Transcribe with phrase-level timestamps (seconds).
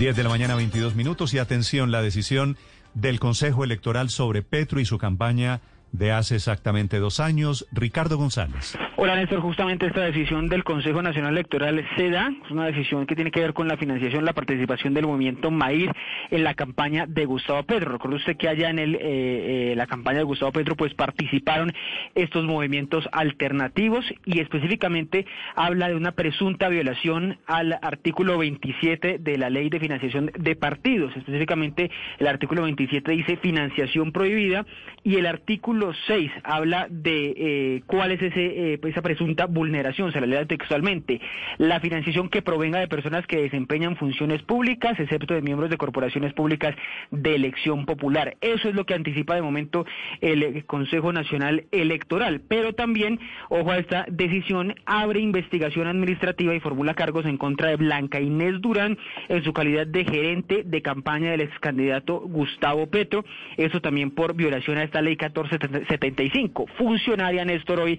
[0.00, 1.34] 10 de la mañana, 22 minutos.
[1.34, 2.56] Y atención, la decisión
[2.94, 5.60] del Consejo Electoral sobre Petro y su campaña
[5.92, 7.66] de hace exactamente dos años.
[7.70, 8.78] Ricardo González.
[9.02, 13.14] Hola Néstor, justamente esta decisión del Consejo Nacional Electoral se da, es una decisión que
[13.14, 15.90] tiene que ver con la financiación, la participación del movimiento MAIR
[16.30, 17.92] en la campaña de Gustavo Petro.
[17.92, 21.72] Recuerde usted que allá en el, eh, eh, la campaña de Gustavo Petro pues participaron
[22.14, 25.24] estos movimientos alternativos y específicamente
[25.56, 31.16] habla de una presunta violación al artículo 27 de la ley de financiación de partidos.
[31.16, 34.66] Específicamente el artículo 27 dice financiación prohibida
[35.02, 40.20] y el artículo 6 habla de eh, cuál es ese pues, esa presunta vulneración, se
[40.20, 41.20] la lea textualmente,
[41.58, 46.32] la financiación que provenga de personas que desempeñan funciones públicas, excepto de miembros de corporaciones
[46.32, 46.74] públicas
[47.10, 48.36] de elección popular.
[48.40, 49.86] Eso es lo que anticipa de momento
[50.20, 52.42] el Consejo Nacional Electoral.
[52.48, 53.18] Pero también,
[53.48, 58.60] ojo a esta decisión, abre investigación administrativa y formula cargos en contra de Blanca Inés
[58.60, 63.24] Durán en su calidad de gerente de campaña del ex candidato Gustavo Petro.
[63.56, 66.66] Eso también por violación a esta ley 1475.
[66.78, 67.98] Funcionaria Néstor hoy,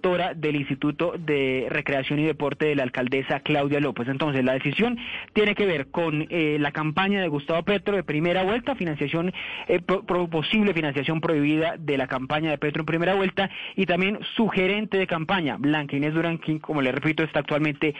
[0.00, 4.08] director del Instituto de Recreación y Deporte de la alcaldesa Claudia López.
[4.08, 4.98] Entonces, la decisión
[5.32, 9.32] tiene que ver con eh, la campaña de Gustavo Petro de primera vuelta, financiación,
[9.68, 14.48] eh, posible financiación prohibida de la campaña de Petro en primera vuelta y también su
[14.48, 17.94] gerente de campaña, Blanca Inés Durán, quien, como le repito, está actualmente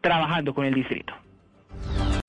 [0.00, 1.14] trabajando con el distrito.